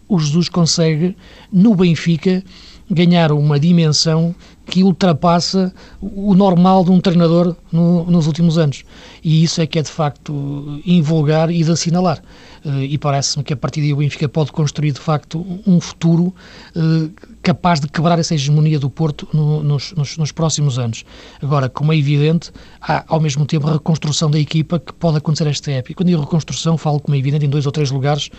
[0.09, 1.17] o Jesus consegue,
[1.53, 2.43] no Benfica,
[2.91, 4.35] ganhar uma dimensão
[4.67, 8.85] que ultrapassa o normal de um treinador no, nos últimos anos.
[9.23, 12.23] E isso é que é de facto invulgar e de assinalar.
[12.65, 16.35] Uh, e parece-me que a partir daí o Benfica pode construir de facto um futuro
[16.75, 17.11] uh,
[17.43, 21.05] capaz de quebrar essa hegemonia do Porto no, nos, nos, nos, próximos anos.
[21.43, 22.51] Agora, como é evidente,
[22.81, 25.93] há ao mesmo tempo a reconstrução da equipa que pode acontecer esta época.
[25.93, 28.31] E quando digo reconstrução, falo, como é evidente, em dois ou três lugares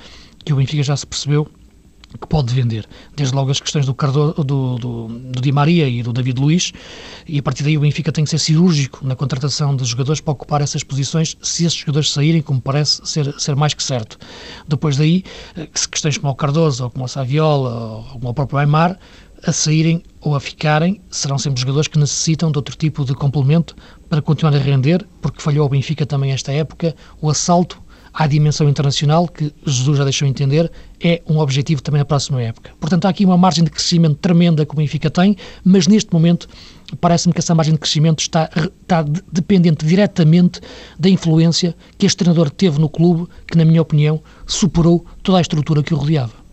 [0.43, 1.47] que o Benfica já se percebeu
[2.17, 2.87] que pode vender.
[3.15, 4.43] Desde logo as questões do, Cardo, do,
[4.77, 6.73] do, do, Di Maria e do David Luiz,
[7.27, 10.31] e a partir daí o Benfica tem que ser cirúrgico na contratação de jogadores para
[10.31, 14.17] ocupar essas posições, se esses jogadores saírem, como parece ser, ser mais que certo.
[14.67, 15.23] Depois daí,
[15.55, 18.97] eh, questões como o Cardoso, ou como o Saviola, ou como o próprio Aymar,
[19.45, 23.75] a saírem ou a ficarem, serão sempre jogadores que necessitam de outro tipo de complemento
[24.09, 27.79] para continuar a render, porque falhou o Benfica também esta época, o assalto
[28.15, 30.71] à dimensão internacional, que Jesus já deixou entender,
[31.03, 32.71] é um objetivo também na próxima época.
[32.79, 36.47] Portanto, há aqui uma margem de crescimento tremenda que o Benfica tem, mas neste momento
[37.01, 38.49] parece-me que essa margem de crescimento está,
[38.81, 40.61] está dependente diretamente
[40.97, 45.41] da influência que este treinador teve no clube, que, na minha opinião, superou toda a
[45.41, 46.44] estrutura que o rodeava.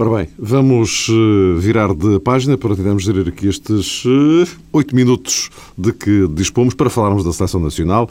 [0.00, 5.50] Ora bem, vamos eh, virar de página para tentarmos gerir aqui estes eh, oito minutos
[5.76, 8.08] de que dispomos para falarmos da Seleção Nacional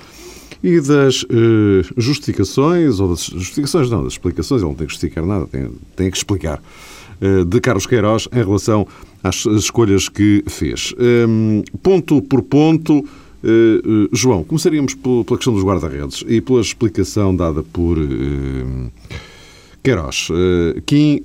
[0.63, 1.27] e das uh,
[1.97, 6.11] justificações, ou das justificações não, das explicações, ele não tem que justificar nada, tem, tem
[6.11, 6.61] que explicar,
[7.47, 8.85] de Carlos Queiroz em relação
[9.23, 10.93] às escolhas que fez.
[10.99, 13.03] Ehm, ponto por ponto,
[14.13, 17.97] João, começaríamos pela questão dos guarda-redes e pela explicação dada por
[19.83, 20.27] Queiroz.
[20.85, 21.21] Kim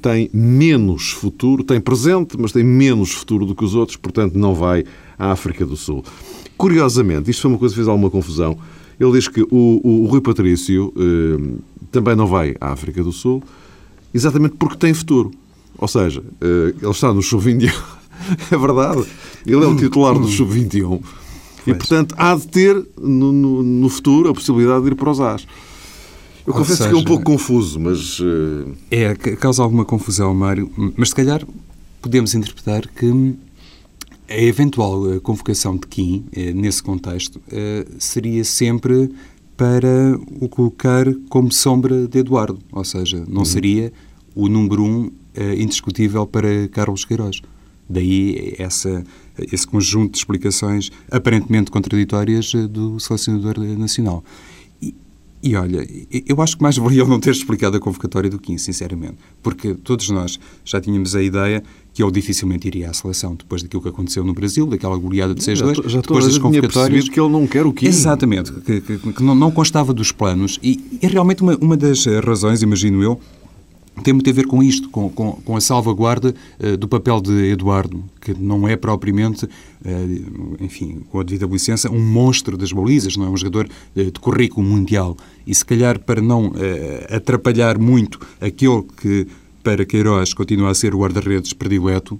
[0.00, 4.54] tem menos futuro, tem presente, mas tem menos futuro do que os outros, portanto não
[4.54, 4.84] vai
[5.18, 6.04] à África do Sul.
[6.56, 8.56] Curiosamente, isto foi uma coisa que fez alguma confusão.
[8.98, 11.58] Ele diz que o, o, o Rui Patrício eh,
[11.90, 13.42] também não vai à África do Sul,
[14.14, 15.32] exatamente porque tem futuro.
[15.76, 17.72] Ou seja, eh, ele está no Sub-21.
[18.50, 19.04] é verdade.
[19.44, 21.00] Ele é o titular do Sub-21.
[21.66, 25.20] E, portanto, há de ter no, no, no, futuro a possibilidade de ir para os
[25.20, 25.46] As.
[26.46, 28.18] Eu confesso seja, que é um pouco confuso, mas.
[28.18, 28.74] Uh...
[28.90, 30.70] É, causa alguma confusão, Mário.
[30.96, 31.46] Mas se calhar
[32.00, 33.36] podemos interpretar que
[34.28, 39.10] a eventual eh, convocação de Kim, eh, nesse contexto, eh, seria sempre
[39.56, 43.44] para o colocar como sombra de Eduardo, ou seja, não uhum.
[43.44, 43.92] seria
[44.34, 45.10] o número um
[45.56, 47.40] indiscutível para Carlos Queiroz.
[47.88, 49.02] Daí essa,
[49.50, 54.22] esse conjunto de explicações aparentemente contraditórias do selecionador nacional.
[55.42, 55.84] E olha,
[56.26, 59.74] eu acho que mais valia ele não ter explicado a convocatória do 15, sinceramente, porque
[59.74, 63.88] todos nós já tínhamos a ideia que ele dificilmente iria à seleção depois daquilo que
[63.88, 67.08] aconteceu no Brasil, daquela goleada de 6-2, já, depois das convocatórias.
[67.08, 67.88] que ele não quer o 15.
[67.88, 70.60] Exatamente, que, que, que não, não, constava dos planos.
[70.62, 73.20] E é realmente uma, uma das razões, imagino eu,
[74.02, 77.50] tem muito a ver com isto, com, com, com a salvaguarda uh, do papel de
[77.50, 83.16] Eduardo, que não é propriamente, uh, enfim, com a devida licença, um monstro das balizas,
[83.16, 85.16] não é um jogador uh, de currículo mundial.
[85.46, 86.52] E se calhar para não
[87.10, 89.26] atrapalhar muito aquele que
[89.62, 92.18] para Queiroz continua a ser o guarda-redes predileto,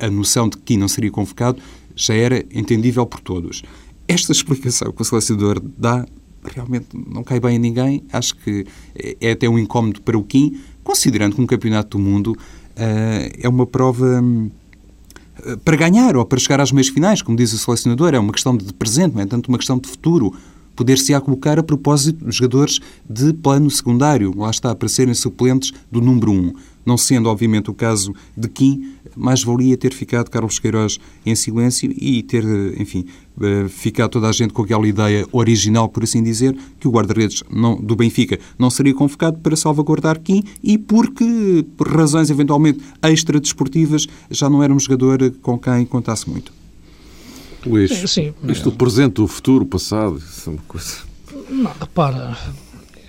[0.00, 1.60] a noção de que não seria convocado
[1.94, 3.62] já era entendível por todos.
[4.08, 6.04] Esta explicação que o selecionador dá
[6.44, 8.04] realmente não cai bem a ninguém.
[8.12, 8.66] Acho que
[9.20, 13.48] é até um incómodo para o Kim, considerando que um campeonato do mundo uh, é
[13.48, 14.50] uma prova um,
[15.64, 18.56] para ganhar ou para chegar às meias finais, como diz o selecionador, é uma questão
[18.56, 20.32] de presente, não é tanto uma questão de futuro.
[20.76, 26.00] Poder-se-á colocar a propósito dos jogadores de plano secundário, lá está, para serem suplentes do
[26.00, 26.34] número 1.
[26.34, 26.52] Um.
[26.84, 31.92] Não sendo, obviamente, o caso de Kim, mais valia ter ficado Carlos Queiroz em silêncio
[31.96, 32.44] e ter,
[32.78, 33.06] enfim,
[33.40, 37.42] eh, ficado toda a gente com aquela ideia original, por assim dizer, que o guarda-redes
[37.82, 44.48] do Benfica não seria convocado para salvaguardar Kim e porque, por razões eventualmente extra-desportivas, já
[44.48, 46.52] não era um jogador com quem contasse muito.
[47.66, 50.98] Luís, Sim, isto, o presente, o futuro, o passado, isso é uma coisa...
[51.48, 52.36] Não, repara,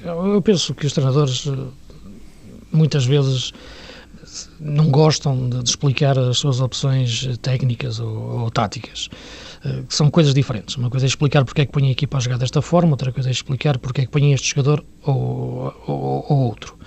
[0.03, 1.55] eu penso que os treinadores eh,
[2.71, 3.51] muitas vezes
[4.59, 9.09] não gostam de, explicar as suas opções técnicas ou, ou táticas.
[9.65, 10.75] Uh, são coisas diferentes.
[10.75, 13.11] Uma coisa é explicar porque é que põe a equipa a jogar desta forma, outra
[13.11, 16.77] coisa é explicar porque é que põe este jogador ou, ou, ou outro.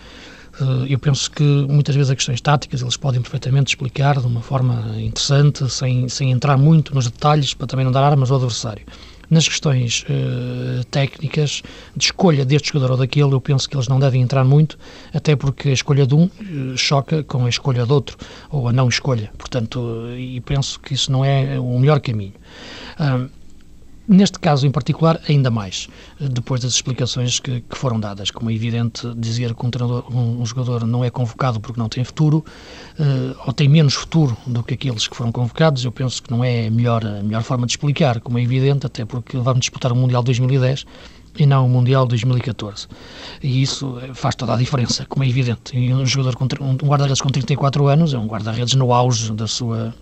[0.61, 4.41] Uh, eu penso que muitas vezes as questões táticas eles podem perfeitamente explicar de uma
[4.41, 8.85] forma interessante, sem, sem entrar muito nos detalhes, para também não dar armas ao adversário.
[9.31, 11.63] Nas questões uh, técnicas,
[11.95, 14.79] de escolha deste jogador ou daquele, eu penso que eles não devem entrar muito,
[15.13, 18.17] até porque a escolha de um uh, choca com a escolha de outro,
[18.51, 19.31] ou a não escolha.
[19.37, 22.35] Portanto, uh, e penso que isso não é o melhor caminho.
[24.11, 25.87] Neste caso em particular, ainda mais,
[26.19, 28.31] depois das explicações que, que foram dadas.
[28.31, 29.71] Como é evidente, dizer que um,
[30.11, 32.43] um, um, jogador não é convocado porque não tem futuro,
[32.99, 36.43] uh, ou tem menos futuro do que aqueles que foram convocados, eu penso que não
[36.43, 39.93] é a melhor, a melhor forma de explicar, como é evidente, até porque vamos disputar
[39.93, 40.87] o Mundial 2010
[41.39, 42.89] e não o Mundial 2014.
[43.43, 45.77] E isso faz toda a diferença, como é evidente.
[45.77, 49.95] E um jogador um guarda-redes com 34 anos é um guarda-redes no auge da sua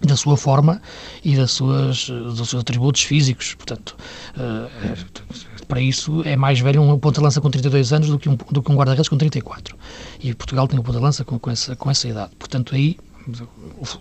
[0.00, 0.80] da sua forma
[1.24, 3.54] e das suas, dos seus atributos físicos.
[3.54, 3.96] Portanto,
[4.36, 8.62] uh, para isso é mais velho um ponta-lança com 32 anos do que um, do
[8.62, 9.76] que um guarda-redes com 34.
[10.22, 12.32] E Portugal tem um ponta-lança com, com, essa, com essa idade.
[12.38, 12.96] Portanto, aí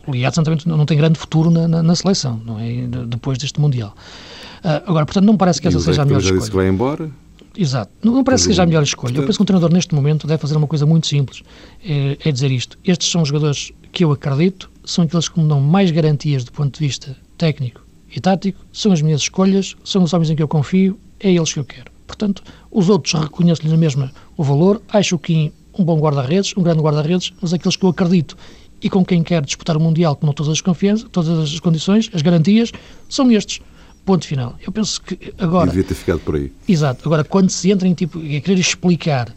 [0.08, 2.88] o Liadson também não tem grande futuro na, na, na, seleção, não é?
[3.08, 3.94] Depois deste Mundial.
[4.64, 6.40] Uh, agora, portanto, não parece que essa seja a melhor escolha.
[6.40, 7.10] Disse que vai embora?
[7.56, 7.92] Exato.
[8.02, 9.18] Não, não parece que seja a melhor escolha.
[9.18, 11.44] Eu penso que um treinador neste momento deve fazer uma coisa muito simples.
[11.84, 12.78] É, é dizer isto.
[12.86, 16.52] Estes são os jogadores que eu acredito são aqueles que me dão mais garantias do
[16.52, 17.82] ponto de vista técnico
[18.14, 21.54] e tático, são as minhas escolhas, são os homens em que eu confio, é eles
[21.54, 21.92] que eu quero.
[22.08, 26.64] Portanto, os outros reconheço-lhes na mesma o valor, acho o Kim um bom guarda-redes, um
[26.64, 28.36] grande guarda-redes, mas aqueles que eu acredito
[28.82, 32.22] e com quem quero disputar o Mundial com todas as confianças, todas as condições, as
[32.22, 32.72] garantias,
[33.08, 33.62] são estes.
[34.06, 34.56] Ponto final.
[34.66, 35.68] Eu penso que agora...
[35.68, 36.52] Devia ter ficado por aí.
[36.68, 37.08] Exato.
[37.08, 39.34] Agora, quando se entra em tipo, a querer explicar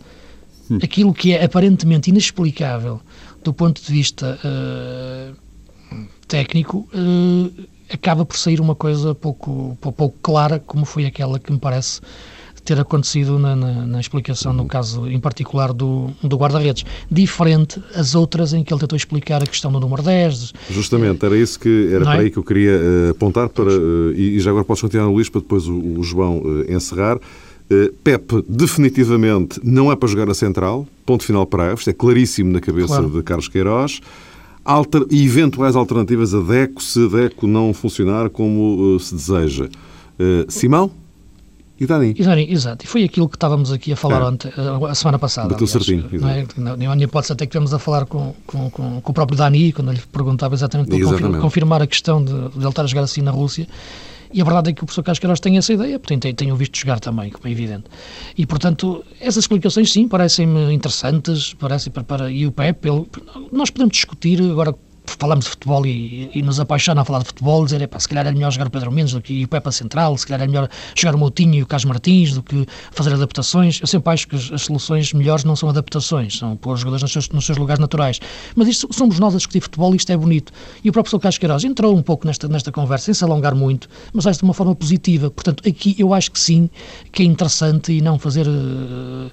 [0.71, 0.79] hum.
[0.83, 3.01] aquilo que é aparentemente inexplicável
[3.43, 5.37] do ponto de vista uh,
[6.33, 7.53] técnico, uh,
[7.93, 12.01] acaba por sair uma coisa pouco, pouco clara, como foi aquela que me parece
[12.65, 16.87] ter acontecido na, na, na explicação, no caso em particular do, do guarda-redes.
[17.11, 20.55] Diferente as outras em que ele tentou explicar a questão do número 10.
[20.71, 22.21] Justamente, era isso que era para é?
[22.21, 25.29] aí que eu queria uh, apontar, para, uh, e, e, já agora podes continuar, Luís,
[25.29, 27.19] para depois o, o João encerrar.
[28.05, 32.61] Pepe, definitivamente, não é para jogar a central, ponto final para isto é claríssimo na
[32.61, 33.09] cabeça claro.
[33.09, 33.99] de Carlos Queiroz.
[34.65, 39.65] Alter, eventuais alternativas a DECO, se DECO não funcionar como uh, se deseja.
[40.19, 40.91] Uh, Simão?
[41.83, 42.15] E Dani?
[42.17, 42.85] E Dani, exato.
[42.85, 44.25] E foi aquilo que estávamos aqui a falar é.
[44.25, 45.49] ontem, eh, a semana passada.
[45.49, 46.09] Bateu certinho.
[46.13, 46.95] Não é?
[46.95, 49.91] Na hipótese até que tivemos a falar com, com, com, com, o próprio Dani, quando
[49.91, 51.41] ele perguntava exatamente para exatamente.
[51.41, 53.67] confirmar a questão de, de ele estar a jogar assim na Rússia.
[54.33, 57.01] E a verdade é que o professor Casqueiros tem essa ideia, porque tem, visto jogar
[57.01, 57.85] também, como é evidente.
[58.37, 63.07] E, portanto, essas explicações, sim, parecem-me interessantes, parecem para, para, e o Pepe, ele,
[63.51, 67.65] nós podemos discutir agora falamos de futebol e, e, nos apaixona a falar de futebol,
[67.65, 70.17] dizer, epá, se calhar é melhor jogar o Pedro Mendes do que o Pepa Central,
[70.17, 73.81] se calhar é melhor jogar o Moutinho e o Carlos Martins do que fazer adaptações.
[73.81, 77.03] Eu sempre acho que as, as soluções melhores não são adaptações, são pôr os jogadores
[77.03, 78.21] nos seus, nos seus, lugares naturais.
[78.55, 80.53] Mas isto somos nós a discutir futebol e isto é bonito.
[80.83, 83.89] E o próprio Carlos Queiroz entrou um pouco nesta, nesta conversa, sem se alongar muito,
[84.13, 85.31] mas acho de uma forma positiva.
[85.31, 86.71] Portanto, aqui eu acho que sim,
[87.11, 88.47] que é interessante e não fazer...
[88.47, 89.31] Uh,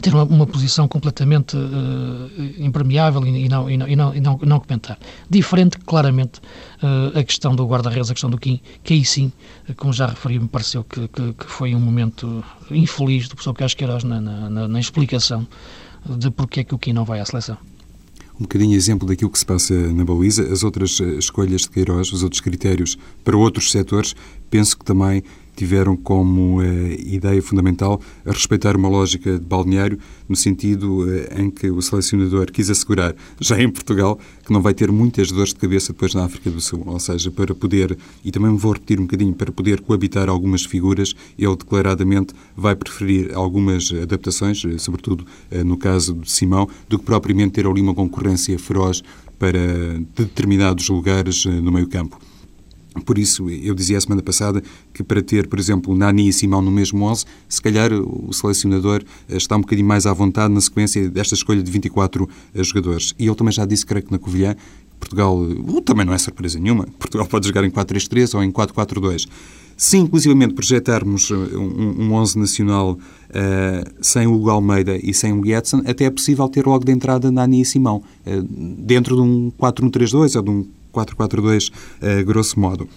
[0.00, 4.20] ter uma, uma posição completamente uh, impermeável e, e, não, e, não, e, não, e
[4.20, 4.98] não, não comentar.
[5.28, 6.40] Diferente, claramente,
[6.82, 9.30] uh, a questão do guarda-redes, a questão do Kim, que aí sim,
[9.76, 13.74] como já referi, me pareceu que, que, que foi um momento infeliz do professor Carlos
[13.74, 15.46] Queiroz na, na, na, explicação
[16.08, 17.58] de porque é que o Kim não vai à seleção
[18.38, 20.42] um bocadinho exemplo daquilo que se passa na baliza.
[20.50, 24.16] As outras eh, escolhas de Queiroz, os outros critérios para outros setores,
[24.50, 25.22] penso que também
[25.54, 29.98] tiveram como eh, ideia fundamental respeitar uma lógica de balneário,
[30.28, 34.74] no sentido eh, em que o selecionador quis assegurar, já em Portugal, que não vai
[34.74, 36.82] ter muitas dores de cabeça depois na África do Sul.
[36.86, 41.14] Ou seja, para poder, e também vou repetir um bocadinho, para poder coabitar algumas figuras,
[41.38, 45.26] ele declaradamente vai preferir algumas adaptações, eh, sobretudo
[45.64, 49.02] no caso de Simão, do que propriamente ter ali uma concorrência feroz
[49.38, 49.58] para
[50.16, 52.18] determinados lugares no meio campo.
[53.00, 54.62] Por isso, eu dizia a semana passada
[54.92, 59.02] que para ter, por exemplo, Nani e Simão no mesmo 11, se calhar o selecionador
[59.28, 63.14] eh, está um bocadinho mais à vontade na sequência desta escolha de 24 eh, jogadores.
[63.18, 64.54] E eu também já disse, creio que na Covilhã,
[65.00, 66.86] Portugal uh, também não é surpresa nenhuma.
[66.98, 69.26] Portugal pode jogar em 4-3-3 ou em 4-4-2.
[69.76, 75.44] Se inclusivamente projetarmos um, um 11 nacional uh, sem o Hugo Almeida e sem o
[75.44, 78.42] Getson, até é possível ter logo de entrada Nani e Simão, uh,
[78.78, 82.88] dentro de um 4-1-3-2 ou de um 4-4-2, uh, grosso modo.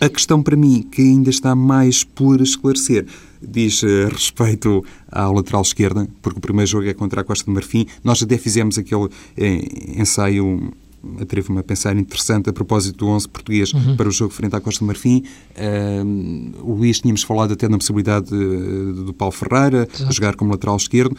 [0.00, 3.06] A questão para mim, que ainda está mais por esclarecer,
[3.42, 7.50] diz uh, respeito à lateral esquerda, porque o primeiro jogo é contra a Costa de
[7.50, 7.86] Marfim.
[8.02, 10.72] Nós até fizemos aquele eh, ensaio
[11.20, 13.96] atrevo-me a pensar interessante a propósito do 11 português uhum.
[13.96, 15.22] para o jogo frente à Costa de Marfim.
[15.56, 20.12] Uh, o Luís tínhamos falado até na possibilidade de, do Paulo Ferreira Exato.
[20.12, 21.16] jogar como lateral esquerdo.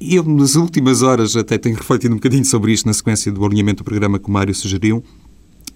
[0.00, 3.82] Eu, nas últimas horas, até tenho refletido um bocadinho sobre isto na sequência do alinhamento
[3.82, 5.04] do programa que o Mário sugeriu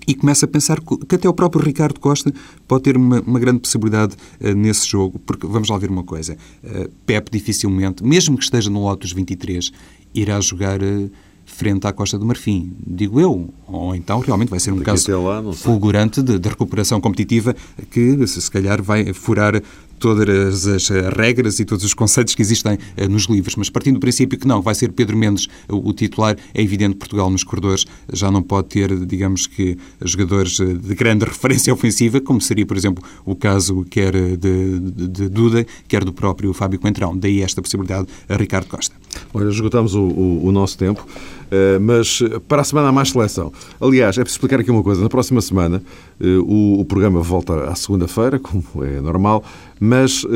[0.06, 2.32] e começo a pensar que até o próprio Ricardo Costa
[2.66, 6.36] pode ter uma, uma grande possibilidade uh, nesse jogo, porque vamos lá ver uma coisa:
[6.62, 9.70] uh, Pep dificilmente, mesmo que esteja no Lotus 23,
[10.14, 10.82] irá jogar.
[10.82, 11.10] Uh,
[11.46, 13.52] frente à Costa do Marfim, digo eu.
[13.68, 17.54] Ou então realmente vai ser um Daqui caso lá, fulgurante de, de, recuperação competitiva
[17.90, 19.62] que se, se calhar vai furar
[20.04, 24.00] todas as regras e todos os conceitos que existem eh, nos livros, mas partindo do
[24.00, 27.86] princípio que não, vai ser Pedro Mendes o titular, é evidente que Portugal nos corredores
[28.12, 32.76] já não pode ter, digamos que, jogadores eh, de grande referência ofensiva, como seria, por
[32.76, 37.16] exemplo, o caso quer de, de, de Duda, quer do próprio Fábio Coentrão.
[37.16, 38.94] Daí esta possibilidade a Ricardo Costa.
[39.34, 41.04] Olha, esgotamos o, o, o nosso tempo.
[41.44, 43.52] Uh, mas para a semana há mais seleção.
[43.80, 45.02] Aliás, é preciso explicar aqui uma coisa.
[45.02, 45.82] Na próxima semana,
[46.20, 49.44] uh, o, o, programa volta à segunda-feira, como é normal,
[49.78, 50.28] mas uh,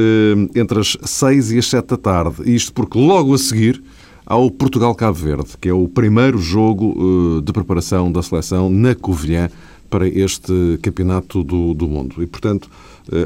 [0.54, 2.42] entre as 6 e as 7 da tarde.
[2.44, 3.80] Isto porque logo a seguir
[4.26, 9.48] há o Portugal-Cabo Verde, que é o primeiro jogo de preparação da seleção na Covilhã
[9.88, 12.22] para este campeonato do, do mundo.
[12.22, 12.68] E, portanto,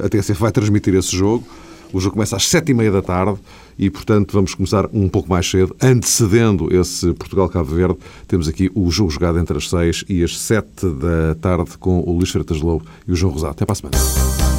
[0.05, 1.45] a TSF vai transmitir esse jogo.
[1.93, 3.37] O jogo começa às sete e meia da tarde
[3.79, 5.75] e, portanto, vamos começar um pouco mais cedo.
[5.81, 10.89] Antecedendo esse Portugal-Cabo Verde, temos aqui o jogo jogado entre as seis e as sete
[10.89, 13.53] da tarde com o Luís Freitas Lobo e o João Rosado.
[13.53, 14.51] Até para a semana.